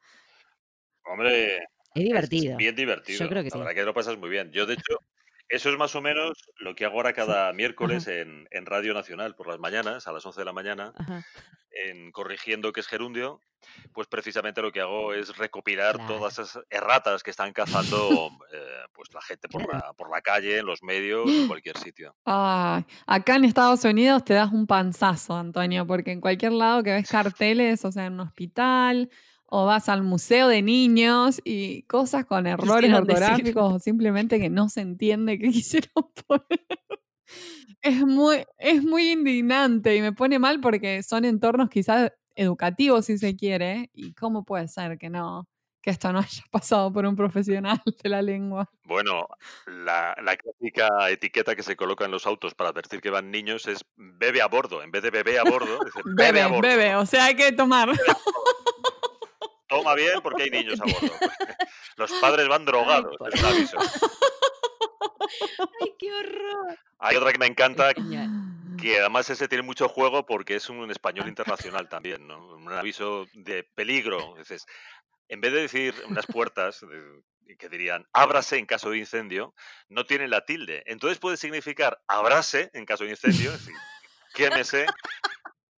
[1.05, 1.57] Hombre,
[1.93, 2.57] Es es divertido.
[2.57, 3.29] bien Yo divertido.
[3.29, 3.59] creo que La sí.
[3.59, 4.51] verdad que lo pasas muy bien.
[4.51, 4.99] Yo, de hecho,
[5.49, 9.35] eso es más o menos lo que hago ahora cada miércoles en, en Radio Nacional
[9.35, 11.25] por las mañanas, a las 11 de la mañana, ajá.
[11.71, 13.39] en Corrigiendo que es Gerundio.
[13.91, 18.85] Pues precisamente lo que hago es recopilar Claro, todas esas erratas que están cazando eh,
[18.93, 19.87] pues la gente por claro.
[19.87, 22.15] la, por la calle, en los medios, en cualquier sitio.
[22.25, 26.93] Ay, acá en Estados Unidos te das un panzazo, Antonio, porque en cualquier lado que
[26.93, 29.09] ves carteles, o sea, en un hospital,
[29.47, 34.69] o vas al museo de niños y cosas con errores ortográficos o simplemente que no
[34.69, 36.65] se entiende qué quisieron poner.
[37.81, 43.17] Es muy, es muy indignante y me pone mal porque son entornos quizás educativos, si
[43.17, 45.47] se quiere, y cómo puede ser que no,
[45.81, 48.69] que esto no haya pasado por un profesional de la lengua.
[48.83, 49.27] Bueno,
[49.65, 53.67] la, la clásica etiqueta que se coloca en los autos para advertir que van niños
[53.67, 54.83] es bebe a bordo.
[54.83, 56.67] En vez de bebé a bordo, dice bebe a Bebe, bordo.
[56.67, 57.89] bebe, o sea, hay que tomar.
[59.67, 61.15] Toma bien porque hay niños a bordo.
[61.97, 63.77] Los padres van Ay, drogados, por es un aviso.
[65.81, 66.79] Ay, qué horror.
[66.99, 71.27] Hay otra que me encanta, que además ese tiene mucho juego porque es un español
[71.27, 72.55] internacional también, ¿no?
[72.55, 74.35] Un aviso de peligro.
[74.37, 74.65] Dices,
[75.27, 76.85] en vez de decir unas puertas
[77.59, 79.53] que dirían ábrase en caso de incendio,
[79.89, 80.83] no tiene la tilde.
[80.85, 83.75] Entonces puede significar abrase en caso de incendio, es decir,
[84.33, 84.85] quémese,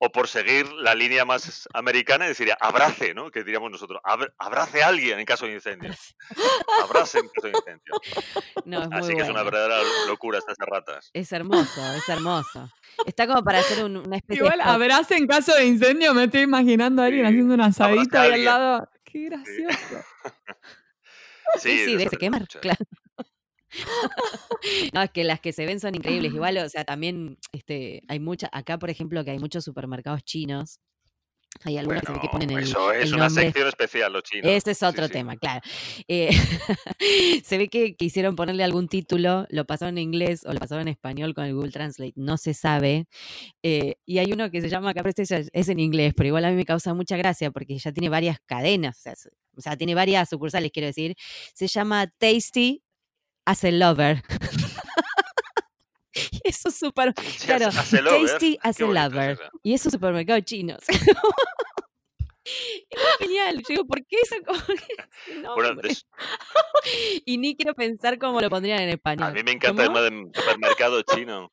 [0.02, 3.30] o por seguir la línea más americana, deciría abrace, ¿no?
[3.32, 5.94] Que diríamos nosotros, "Abra- abrace a alguien en caso de incendio.
[6.84, 7.94] Abrace en caso de incendio.
[8.66, 11.10] No, es muy Así que es una verdadera locura estas ratas.
[11.14, 12.70] Es hermoso, es hermoso.
[13.06, 14.74] Está como para hacer un- una especie de Igual spot.
[14.76, 18.20] abrace en caso de incendio, me estoy imaginando a alguien Sí, haciendo un abrace asadito
[18.20, 18.90] ahí al lado.
[19.04, 20.06] Qué gracioso.
[21.58, 22.78] Sí, Sí, sí, de de se quemar, claro.
[24.94, 26.34] No, es que las que se ven son increíbles.
[26.34, 28.50] Igual, o sea, también este, hay muchas.
[28.54, 30.80] Acá, por ejemplo, que hay muchos supermercados chinos.
[31.64, 34.14] Hay algunos que se ve que Bueno, ponen el, eso es el una sección especial,
[34.14, 34.52] los chinos.
[34.52, 35.14] Ese es otro sí.
[35.14, 35.62] tema, claro.
[36.08, 36.30] Eh,
[37.44, 40.90] se ve que quisieron ponerle algún título, lo pasaron en inglés o lo pasaron en
[40.90, 43.08] español con el Google Translate, no se sabe.
[43.64, 46.50] Eh, y hay uno que se llama, acá parece es en inglés, pero igual a
[46.52, 49.76] mí me causa mucha gracia porque ya tiene varias cadenas, o sea, s- o sea,
[49.76, 51.16] tiene varias sucursales, quiero decir.
[51.54, 52.84] Se llama Tasty
[53.50, 54.22] as a Lover.
[56.32, 57.14] Y Eso es súper,
[57.46, 58.30] claro, as- as a lover.
[58.32, 59.32] Tasty as Qué a es Lover.
[59.32, 59.44] eso.
[59.64, 60.76] Y es un supermercado chino.
[62.90, 63.58] Es genial.
[63.58, 64.42] Yo digo, ¿por qué ese
[65.56, 66.06] Bueno, des-
[67.26, 69.34] Y ni quiero pensar cómo lo pondrían en a español.
[69.34, 70.02] mí me encanta el ¿Cómo?
[70.02, 71.52] de supermercado chino.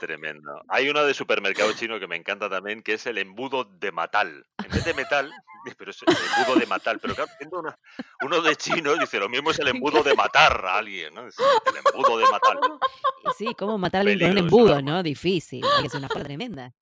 [0.00, 0.62] Tremendo.
[0.68, 4.44] Hay uno de supermercado chino que me encanta también, que es el embudo de matal.
[4.64, 5.30] En vez de metal,
[5.78, 6.98] pero es el embudo de matal.
[7.00, 7.78] Pero claro, una-
[8.22, 11.26] uno de chino, dice lo mismo es el embudo de matar a alguien, ¿no?
[11.26, 12.24] Es el embudo de.
[13.22, 15.02] Y Sí, ¿cómo matar a alguien con un es embudo, no?
[15.02, 15.62] Difícil.
[15.64, 16.72] Hacer una fuerza tremenda.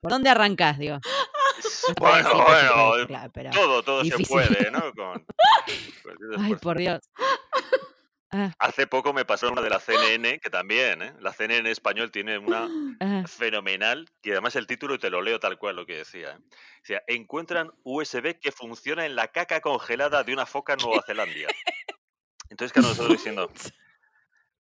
[0.00, 0.30] ¿Por dónde?
[0.30, 4.92] Es- No se puede Bueno, decir, bueno, claro, todo, todo se puede, ¿no?
[4.94, 5.26] Con,
[6.38, 7.00] Ay, por Dios.
[8.32, 11.14] Ah, Hace poco me pasó una de la CNN, que también, ¿eh?
[11.20, 12.68] La CNN español tiene una
[13.00, 13.24] ah.
[13.26, 16.32] fenomenal, que además el título, te lo leo tal cual lo que decía.
[16.32, 16.38] ¿eh?
[16.80, 21.34] Decía, encuentran USB que funciona en la caca congelada de una foca en Nueva Zelanda.
[22.48, 23.50] Entonces, claro, nosotros diciendo,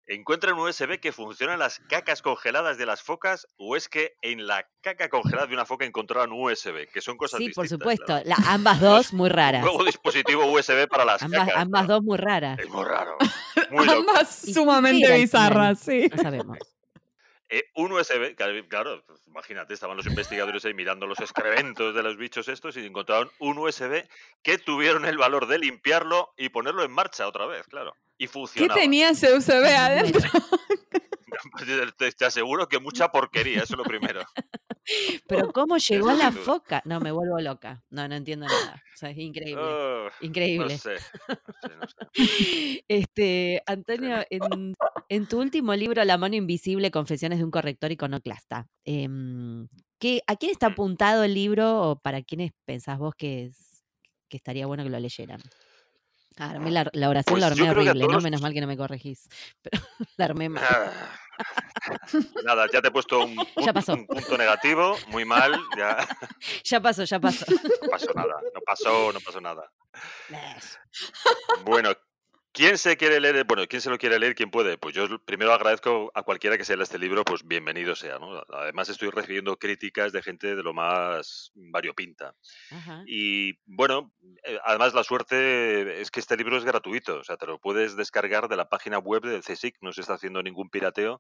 [0.07, 4.45] ¿encuentran USB que funciona en las cacas congeladas de las focas o es que en
[4.47, 6.87] la caca congelada de una foca encontraron USB?
[6.91, 7.69] Que son cosas Sí, por distintas.
[7.69, 8.05] supuesto.
[8.05, 8.23] claro.
[8.25, 9.61] La- ambas No dos muy un raras.
[9.63, 11.55] nuevo dispositivo USB para las Ambas, cacas.
[11.61, 11.93] ambas claro.
[11.95, 12.59] dos muy raras.
[12.59, 13.17] Es muy raro,
[13.71, 13.89] muy.
[13.89, 16.09] Ambas ¿Y qué sumamente bizarras, sí.
[16.15, 16.57] No sabemos.
[17.49, 18.35] Eh, un USB,
[18.67, 22.85] claro, pues, imagínate, estaban los investigadores ahí mirando los excrementos de los bichos estos y
[22.85, 24.03] encontraron un USB
[24.41, 27.95] que tuvieron el valor de limpiarlo y ponerlo en marcha otra vez, claro.
[28.17, 28.79] Y ¿Qué funcionaba.
[28.79, 30.21] tenía ese USB adentro?
[32.17, 34.21] te aseguro que mucha porquería, eso es lo primero.
[35.27, 36.81] Pero ¿cómo llegó la foca?
[36.85, 37.83] No, me vuelvo loca.
[37.89, 38.75] No, no entiendo nada.
[38.93, 39.61] O sea, es increíble.
[39.63, 40.77] Oh, no Increíble.
[40.77, 40.95] sé,
[41.27, 41.95] no sé, no sé.
[42.87, 44.73] Este, Antonio, en,
[45.09, 50.51] en tu último libro, La mano invisible, Confesiones de un corrector iconoclasta, ¿qué- ¿a quién
[50.51, 50.71] está Mm.
[50.73, 53.83] apuntado el libro o para quiénes pensás vos que, es-
[54.29, 55.41] que estaría bueno que lo leyeran?
[56.37, 58.21] Ah, armé la, la oración la Pues armé horrible, todos ¿no?
[58.21, 59.29] Menos mal que no me corregís.
[59.61, 59.81] Pero
[60.17, 60.63] la armé mal.
[60.67, 61.15] Ah,
[62.43, 63.35] Nada, ya te he puesto un,
[63.73, 63.95] pasó.
[64.07, 65.97] punto negativo, muy mal, ya
[66.63, 67.45] Ya pasó, ya pasó.
[67.49, 69.71] no pasó nada, no pasó, no pasó nada.
[71.63, 71.91] Bueno,
[72.55, 73.43] ¿quién se quiere leer?
[73.43, 74.33] Bueno, ¿quién se lo quiere leer?
[74.33, 74.77] ¿Quién puede?
[74.77, 78.41] Pues yo primero agradezco a cualquiera que se lea este libro, pues bienvenido sea, ¿no?
[78.53, 82.33] Además estoy recibiendo críticas de gente de lo más variopinta.
[82.71, 83.03] Ajá.
[83.05, 84.13] Y bueno,
[84.43, 87.95] eh, además la suerte es que este libro es gratuito, o sea, te lo puedes
[87.95, 91.19] descargar de la página web del CSIC, no se está haciendo ningún pirateo,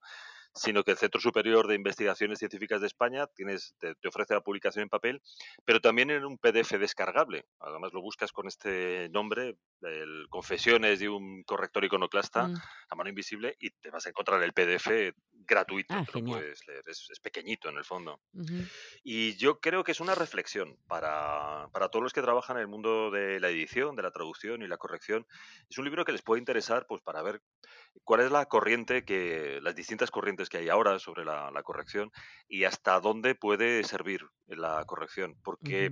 [0.55, 4.41] sino que el Centro Superior de Investigaciones Científicas de España tienes, te, te ofrece la
[4.41, 5.21] publicación en papel,
[5.65, 7.45] pero también en un PDF descargable.
[7.59, 12.55] Además lo buscas con este nombre, el Confesiones de un corrector iconoclasta, Mm,
[12.89, 17.07] a mano invisible, y te vas a encontrar el PDF gratuito, Ah, puedes leer, es-
[17.11, 18.21] es pequeñito en el fondo.
[19.03, 22.67] Y yo creo que es una reflexión para, para todos los que trabajan en el
[22.67, 25.25] mundo de la edición, de la traducción y la corrección.
[25.69, 27.41] Es un libro que les puede interesar pues, para ver
[28.03, 32.11] cuál es la corriente que, las distintas corrientes que hay ahora sobre la, la corrección
[32.47, 35.37] y hasta dónde puede servir la corrección.
[35.43, 35.91] Porque,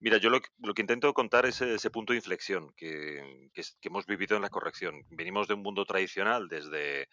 [0.00, 3.62] mira, yo lo, que- lo que intento contar es ese punto de inflexión que, que
[3.88, 5.04] hemos vivido en la corrección.
[5.10, 7.08] Venimos de un mundo tradicional desde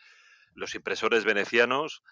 [0.55, 2.03] los impresores venecianos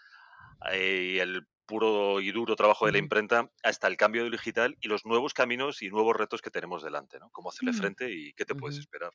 [0.71, 4.87] eh, y el puro y duro trabajo de la imprenta hasta el cambio digital y
[4.87, 7.29] los nuevos caminos y nuevos retos que tenemos delante, ¿no?
[7.31, 7.73] Cómo hacerle Mm.
[7.73, 9.11] frente y qué te puedes esperar.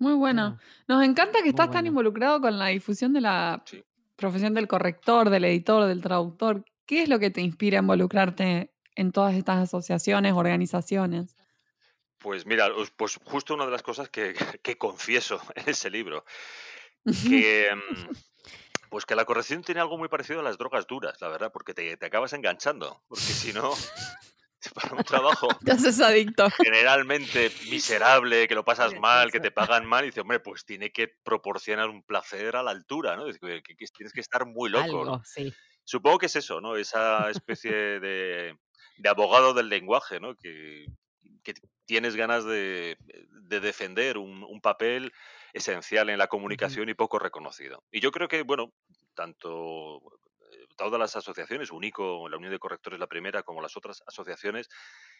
[0.00, 0.56] Muy bueno.
[0.56, 3.84] Claro, Nos encanta que muy estás tan involucrado con la difusión de la Sí.
[4.18, 6.64] Profesión del corrector, del editor, del traductor.
[6.84, 11.36] ¿Qué es lo que te inspira a involucrarte en todas estas asociaciones, organizaciones?
[12.18, 16.24] Pues mira, pues justo una de las cosas que, que confieso en ese libro,
[17.04, 18.14] que mm,
[18.90, 21.72] pues que la corrección tiene algo muy parecido a las drogas duras, la verdad, porque
[21.72, 23.72] te, te acabas enganchando, porque si no,
[24.74, 26.48] para un trabajo Te haces adicto.
[26.50, 30.90] generalmente miserable, que lo pasas mal, que te pagan mal, y dices, hombre, pues tiene
[30.90, 33.28] que proporcionar un placer a la altura, ¿no?
[33.28, 35.12] Es que, que- que tienes que estar muy loco, ¿no?
[35.14, 35.52] Algo, sí.
[35.84, 36.76] Supongo que es eso, ¿no?
[36.76, 38.56] Esa especie de,
[38.98, 40.34] de abogado del lenguaje, ¿no?
[40.36, 40.86] Que,
[41.42, 41.54] que
[41.86, 42.98] tienes ganas de,
[43.30, 45.12] de defender un, un papel
[45.54, 47.82] esencial en la comunicación y poco reconocido.
[47.90, 48.74] Y yo creo que, bueno,
[49.14, 50.02] tanto
[50.78, 54.68] todas las asociaciones, UNICO, la Unión de Correctores la primera, como las otras asociaciones,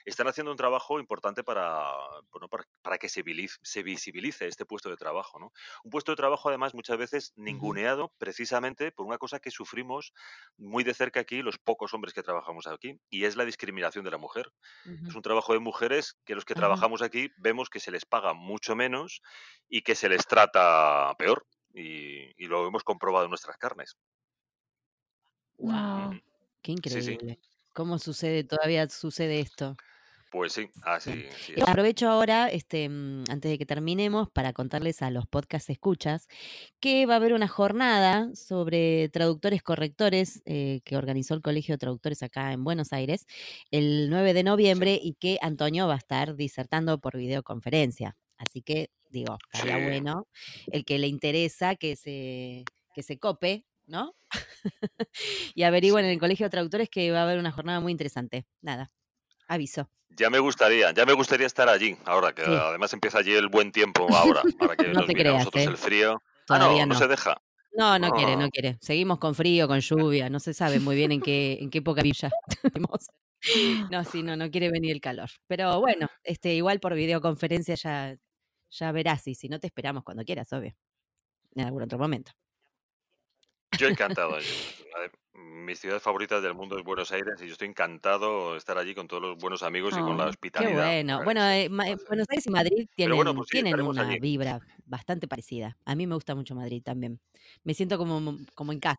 [0.05, 1.85] están haciendo un trabajo importante para,
[2.31, 5.53] bueno, para, para que se, visibilice este puesto de trabajo, ¿no?
[5.83, 10.15] Un puesto de trabajo, además, muchas veces ninguneado precisamente por una cosa que sufrimos
[10.57, 14.13] muy de cerca aquí los pocos hombres que trabajamos aquí, y es la discriminación de
[14.13, 14.51] la mujer.
[15.09, 18.33] Es un trabajo de mujeres que los que trabajamos aquí vemos que se les paga
[18.33, 19.21] mucho menos
[19.69, 21.45] y que se les trata peor.
[21.75, 23.97] Y, y lo hemos comprobado en nuestras carnes.
[25.59, 26.13] Wow,
[26.63, 27.19] qué Sí, sí.
[27.19, 27.41] increíble.
[27.75, 28.45] ¿Cómo sucede?
[28.45, 29.77] Todavía sucede esto.
[30.31, 31.25] Pues sí, así,
[31.57, 31.63] es.
[31.67, 36.27] aprovecho ahora, este, mm, antes de que terminemos, para contarles a los podcast escuchas
[36.81, 41.79] que va a haber una jornada sobre traductores correctores eh, que organizó el Colegio de
[41.79, 43.27] Traductores acá en Buenos Aires
[43.71, 44.45] el 9 de Sí.
[44.45, 48.17] noviembre y que Antonio va a estar disertando por videoconferencia.
[48.39, 49.83] Así que, digo, estaría Sí.
[49.83, 50.29] bueno
[50.73, 54.15] el que le interesa que se, que se cope, ¿no?
[55.55, 58.47] y averigüen en el Colegio de Traductores que va a haber una jornada muy interesante.
[58.63, 58.93] Nada,
[59.49, 59.91] aviso.
[60.11, 62.51] Ya me gustaría, ya me gustaría estar allí, ahora que Sí.
[62.51, 65.71] además empieza allí el buen tiempo ahora, para que No nos a creas, nosotros ¿eh?
[65.71, 66.23] el frío.
[66.25, 67.01] Ah, Todavía no, no no.
[67.01, 67.37] se deja.
[67.73, 68.79] No, no quiere, no Ah, quiere.
[68.81, 72.03] Seguimos con frío, con lluvia, no se sabe muy bien en qué, en qué época
[72.03, 72.31] villa.
[73.93, 75.31] No, sí, no, no quiere venir el calor.
[75.47, 78.17] Pero bueno, este, igual por videoconferencia ya,
[78.71, 80.75] ya verás, y si no te esperamos cuando quieras, obvio.
[81.55, 82.33] En algún otro momento.
[83.79, 84.39] Yo encantado.
[84.39, 84.47] yo-
[85.03, 88.79] de mis ciudades favoritas del mundo es Buenos Aires y yo estoy encantado de estar
[88.79, 90.85] allí con todos los buenos amigos y con la Oh, Qué hospitalidad.
[90.87, 91.19] bueno.
[91.19, 91.97] Me Bueno, eh, Ma- eh.
[92.09, 94.19] Buenos Aires y Madrid Pero bueno, tienen, pues sí, tienen estaremos una allí.
[94.21, 95.77] vibra bastante parecida.
[95.85, 97.21] A mí me gusta mucho Madrid también.
[97.65, 98.99] Me siento como, como en casa.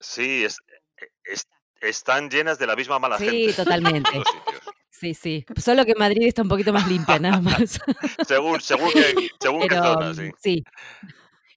[0.00, 0.58] Sí, es,
[0.96, 1.46] e- es-
[1.80, 4.10] están llenas de la misma mala Sí, gente los totalmente.
[4.14, 4.62] dos sitios.
[4.90, 5.44] Sí, sí.
[5.56, 7.80] Solo que Madrid está un poquito más limpia, nada más.
[8.26, 10.22] Según, según qué, según qué Pero zona, sí.
[10.22, 10.64] mm, sí.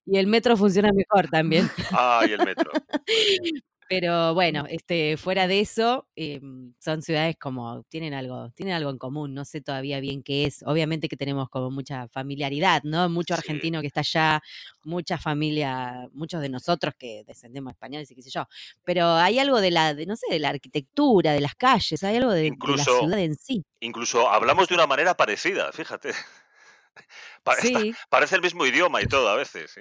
[0.06, 1.70] Y el metro funciona mejor también.
[1.92, 2.70] Ah, y el metro.
[3.88, 6.40] Pero bueno, este, fuera de eso, eh,
[6.78, 10.62] son ciudades como, tienen algo, tienen algo en común, no sé todavía bien qué es.
[10.64, 13.10] Obviamente que tenemos como mucha familiaridad, ¿no?
[13.10, 13.40] Mucho Sí.
[13.40, 14.40] argentino que está allá,
[14.82, 18.46] mucha familia, muchos de nosotros que descendemos españoles y qué sé yo.
[18.82, 22.16] Pero hay algo de la, de, no sé, de la arquitectura, de las calles, hay
[22.16, 23.62] algo de, de la ciudad en sí.
[23.80, 26.12] Incluso hablamos de una manera parecida, fíjate.
[27.44, 29.80] Está- Sí, parece el mismo idioma y todo a veces, sí.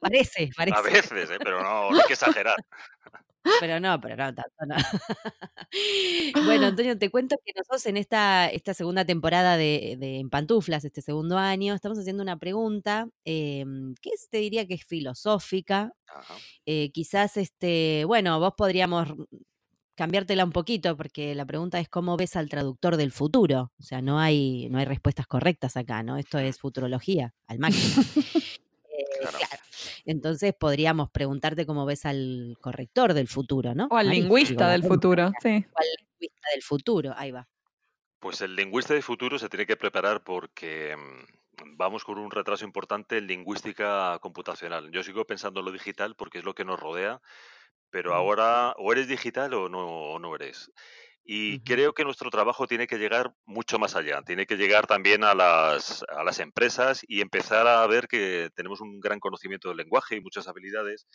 [0.00, 0.76] parece, parece.
[0.78, 1.38] A veces, ¿eh?
[1.42, 2.56] pero no, no hay que exagerar.
[3.58, 4.76] Pero no, pero no tanto, no.
[6.44, 10.84] bueno, Antonio, te cuento que nosotros en esta, esta segunda temporada de, de En Pantuflas,
[10.84, 15.92] este segundo año, estamos haciendo una pregunta em, que es, te diría que es filosófica.
[16.66, 19.08] Eh, quizás, este, bueno, vos podríamos
[20.00, 23.70] cambiártela un poquito, porque la pregunta es cómo ves al traductor del futuro.
[23.78, 26.16] O sea, no hay, no hay respuestas correctas acá, ¿no?
[26.16, 28.02] Esto es futurología, al máximo.
[28.92, 29.38] Eh, Claro.
[29.38, 29.62] claro.
[30.04, 33.86] Entonces podríamos preguntarte cómo ves al corrector del futuro, ¿no?
[33.90, 35.48] O al Ahí, lingüista del futuro, sí.
[35.48, 35.86] O al
[36.18, 37.48] lingüista del futuro, ahí va.
[38.18, 42.64] Pues el lingüista de futuro se tiene que preparar porque mm, vamos con un retraso
[42.64, 44.90] importante en lingüística computacional.
[44.90, 47.20] Yo sigo pensando en lo digital porque es lo que nos rodea,
[47.90, 50.70] pero ahora o eres digital o no, o no eres.
[51.24, 55.22] Y creo que nuestro trabajo tiene que llegar mucho más allá, tiene que llegar también
[55.22, 59.76] a las, a las empresas y empezar a ver que tenemos un gran conocimiento del
[59.76, 61.06] lenguaje y muchas habilidades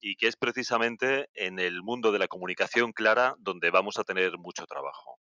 [0.00, 4.38] y que es precisamente en el mundo de la comunicación clara donde vamos a tener
[4.38, 5.18] mucho trabajo.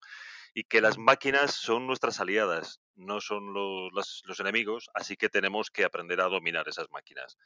[0.57, 5.69] Y que las máquinas son nuestras aliadas, no son los, los enemigos, así que tenemos
[5.69, 7.37] que aprender a dominar esas máquinas.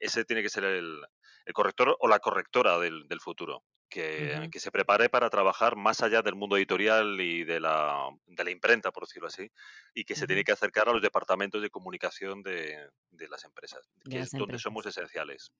[0.00, 1.00] Ese tiene que ser el,
[1.44, 6.02] el corrector o la correctora del, del futuro, que, que se prepare para trabajar más
[6.02, 9.48] allá del mundo editorial y de la, de la imprenta, por decirlo así,
[9.94, 13.88] y que se tiene que acercar a los departamentos de comunicación de, de las empresas,
[13.94, 15.52] De que las es donde somos esenciales.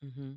[0.00, 0.36] Mm.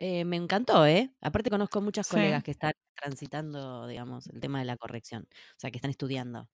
[0.00, 1.12] Eh, me encantó, ¿eh?
[1.20, 2.12] Aparte conozco muchas Sí.
[2.14, 6.48] colegas que están transitando, digamos, el tema de la corrección, o sea, que están estudiando.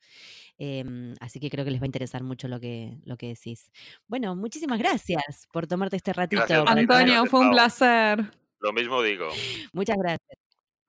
[0.59, 3.71] Em, así que creo que les va a interesar mucho lo que, lo que decís.
[4.09, 6.43] Bueno, muchísimas gracias por tomarte este ratito.
[6.47, 6.65] Gracias.
[6.67, 8.31] Antonio, fue un placer.
[8.61, 9.29] Lo mismo digo,
[9.75, 10.39] Muchas gracias.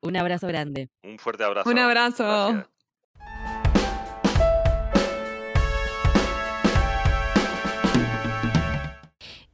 [0.02, 0.89] Un abrazo grande.
[1.04, 1.70] un fuerte abrazo.
[1.70, 2.24] Un abrazo.
[2.24, 2.74] Gracias.